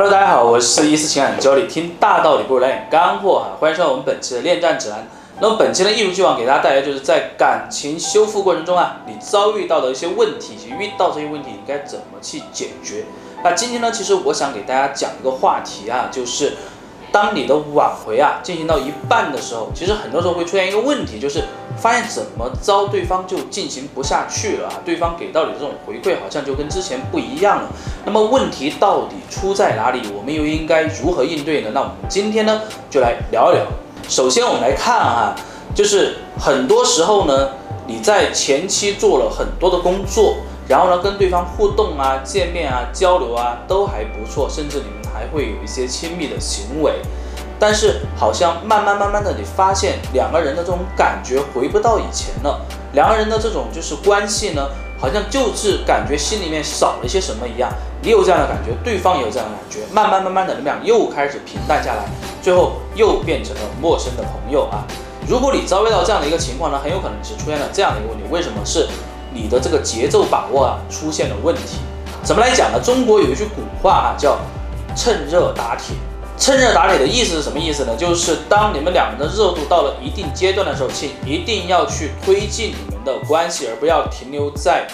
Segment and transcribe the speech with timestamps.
[0.00, 5.06] 哈喽，大家好我是一思情感教你听大道理不如来点干货哈，欢迎收看我们本期的恋战指南。
[5.42, 13.04] 那么本期呢，一如既往给大家带来就是在感情修复过程中啊，你遭遇到的一些问题以及遇到这些问题，你该怎么去解决？
[13.44, 16.54] 那今天呢，其实我想给大家讲一个话题啊，就是。
[17.12, 21.42] 当你的挽回啊进行到一半的时候，其实很多时候会出现一个问题，就是
[21.80, 27.68] 发现怎么着对方就进行不下去了啊，对方给到你这种回馈好像就跟之前不一样了。
[28.04, 30.02] 那么问题到底出在哪里？
[30.14, 31.70] 我们又应该如何应对呢？
[31.72, 33.64] 那我们今天呢就来聊一聊。
[34.08, 35.34] 首先我们来看啊，
[35.74, 37.50] 就是很多时候呢，
[37.86, 40.36] 你在前期做了很多的工作，
[40.68, 45.00] 然后呢跟对方互动啊、见面啊、交流啊都还不错，甚至你们。
[45.12, 46.92] 还会有一些亲密的行为，
[47.60, 52.58] 但是好像慢慢慢慢的，你发现两个人的这种感觉回不到以前了，
[52.94, 54.66] 两个人的这种就是关系呢，
[54.98, 57.70] 好像就是感觉心里面少了些什么一样。
[58.00, 62.06] 你有这样的感觉，对方也有这样的感觉，慢慢慢慢的，你们俩又开始平淡下来，
[62.40, 64.82] 最后又变成了陌生的朋友啊。
[65.28, 68.88] 如果你遭遇到这样的一个情况呢，很有可能是出现了这样的一个问题，为什么是
[69.34, 71.76] 你的这个节奏把握啊出现了问题？
[72.22, 72.80] 怎么来讲呢？
[72.82, 74.38] 中国有一句古话啊，叫。
[74.96, 75.94] 趁热打铁，
[76.40, 77.94] 趁热打铁的意思是什么意思呢？
[77.94, 84.88] 就是当你们两人的热度到了一定阶段的时候，请一定要去推进你们的关系，而不要停留在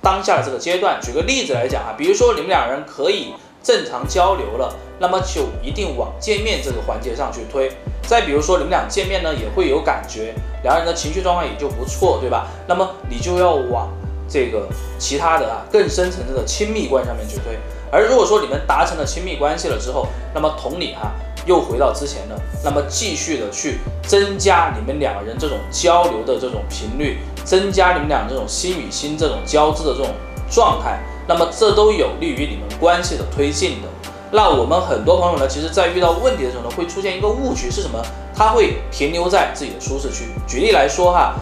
[0.00, 0.98] 当下的这个阶段。
[0.98, 7.70] 举个例子来讲啊，比如说你们两人可以正常交流了，那么就一定往见面这个环节上去推。
[8.06, 12.46] 再比如说你们俩见面呢也会有感觉，两人的情绪状况也就不错，对吧？
[12.66, 13.90] 那么你就要往
[14.26, 14.66] 这个
[14.98, 17.58] 其他的啊更深层次的亲密关上面去推。
[17.90, 21.10] 而如果说你们达成了亲密关系了之后，那么同理哈，
[21.46, 30.08] 又回到之前了，那么继续的去增加你们两个人这种交流的这种频率，增加你们俩这种心与心这种交织的这种
[30.50, 33.88] 状态，那么这都有利于你们关系的推进的。
[34.30, 37.98] 那我们很多朋友呢，其实在遇到问题的时候呢，会出现一个误区是什么？
[38.36, 40.26] 他会停留在自己的舒适区。
[40.46, 41.34] 举例来说哈，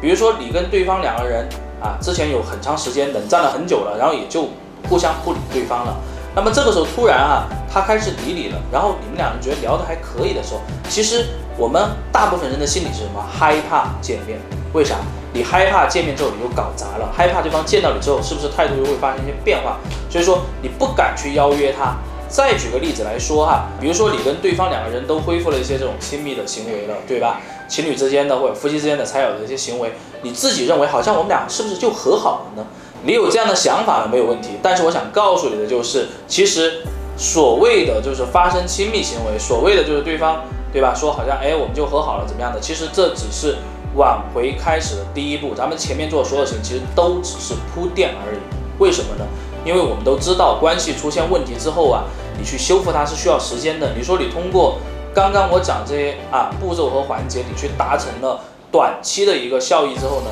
[0.00, 1.48] 比如说你跟对方两个人
[1.80, 4.48] 啊，之前有很长时间冷战了很久了，然后也就。
[4.88, 5.96] 互相不理对方了，
[6.34, 11.26] 那么这个时候突然啊，他开始理你了，然后你们两人觉得聊得还可以的时候，其实
[11.56, 13.24] 我们大部分人的心理是什么？
[13.32, 14.38] 害怕见面。
[14.72, 14.96] 为啥？
[15.34, 19.78] 你害怕见面之后你又搞砸了，害怕对方见到你之后是不是态度又会发生一些变化？
[20.10, 21.96] 所以说你不敢去邀约他。
[22.28, 27.40] 再举个例子来说哈，比如说你跟对方两个人都恢复了一些这种亲密的行为了，对吧？
[27.68, 32.66] 情侣之间的或者夫妻之间的才有的一些行为，你自己认为好像我们俩是不是就和好了呢？
[33.04, 34.50] 你有这样的想法呢，没有问题。
[34.62, 36.82] 但是我想告诉你的就是，其实
[37.16, 40.40] 所谓的就是发生亲密行为，所谓的就是对方，
[40.72, 40.94] 对吧？
[40.94, 42.60] 说好像哎，我们就和好了，怎么样的？
[42.60, 43.56] 其实这只是
[43.96, 45.54] 挽回开始的第一步。
[45.54, 48.38] 咱们前面做的所有事情，其实都只是铺垫而已。
[48.78, 49.24] 为什么呢？
[49.64, 52.04] 因为我们都知道，关系出现问题之后啊，
[52.38, 53.92] 你去修复它是需要时间的。
[53.96, 54.78] 你说你通过
[55.14, 58.40] 刚刚我讲这些啊步骤和环节，你去达成了
[58.72, 60.30] 短期的一个效益之后呢，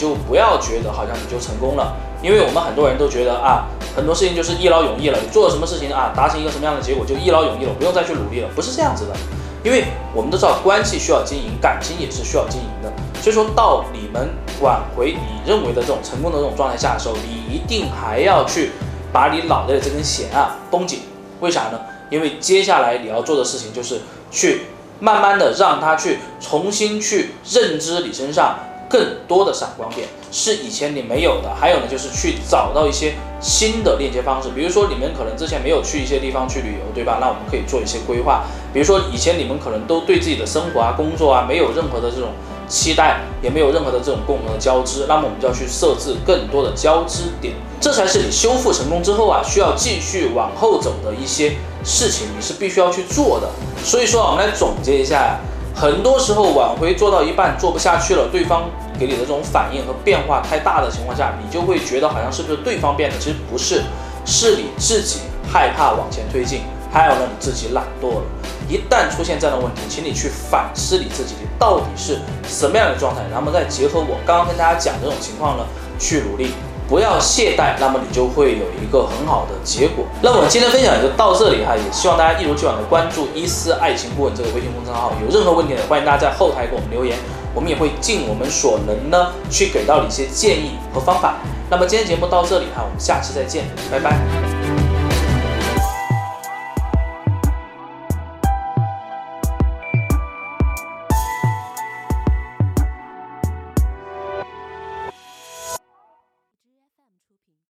[0.00, 1.94] 就不要觉得好像你就成功了。
[2.22, 5.18] 因为我们很多人都觉得啊，很多事情就是一劳永逸了。
[5.22, 9.14] 你做了什么事情啊，达成一个什么样的结果就一劳永逸了，不用再去努力了，不是这样子的。
[9.62, 9.84] 因为
[10.14, 12.90] 我们都知道关系需要经营，感情也是需要经营的。
[13.22, 14.30] 所以说到你们
[14.62, 18.72] 挽回你认为的这种成功的这种状态下的时候，你一定还要去
[19.12, 21.00] 把你脑袋的这根弦啊绷紧。
[21.40, 21.80] 为啥呢？
[22.10, 24.00] 因为接下来你要做的事情就是
[24.30, 24.62] 去
[24.98, 28.58] 慢慢的让他去重新去认知你身上。
[28.90, 37.18] 更多的闪光点是以前你没有的，还有呢，就是去找到一些新的链接方式，比如说你们可能之前没有去一些地方去旅游，对吧？
[37.20, 38.42] 那我们可以做一些规划，
[38.72, 42.30] 比如说以前你们可能都对自己的生活啊、工作啊没有任何的这种
[42.66, 51.52] 期待，也没有任何的这种共同的交织，那么我们就要去设置更多的交织点，这才是你修复成功之后啊需要继续往后走的一些
[51.84, 53.48] 事情，你是必须要去做的。
[53.84, 55.38] 所以说，啊我们来总结一下。
[55.72, 58.64] 很多时候挽回做到一半做不下去了，对方
[59.00, 63.16] 给你的这种反应和变化太大的情况下，你就会觉得好像是不是对方变了？
[63.18, 63.82] 其实不是，
[64.26, 65.20] 是你自己
[65.50, 66.60] 害怕往前推进，
[66.92, 68.22] 还有呢你自己懒惰了。
[68.68, 75.64] 一旦出现这样的问题，请你去反思你自己，你到底是什么样的状态，然后再结合我刚刚跟大家讲的这种情况呢，
[75.98, 76.52] 去努力。
[76.90, 80.04] 不要懈怠，那么你就会有一个很好的结果。
[80.20, 85.12] 那我们今天分享就到这里哈，也希望大家一如既往的关注伊思爱情顾问这个微信公众号。
[85.22, 87.16] 有任何问题呢，欢迎大家在后台给我们留言，
[87.54, 91.36] 我们也会尽我们所能呢去给到你一些建议和方法。
[91.70, 94.59] 那么今天节目到这里哈，我们下期再见，拜拜。